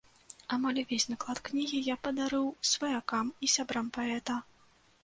[0.55, 4.43] Амаль увесь наклад кнігі я падарыў сваякам і сябрам паэта.